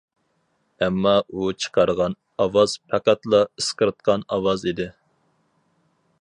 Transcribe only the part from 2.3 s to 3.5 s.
ئاۋاز پەقەتلا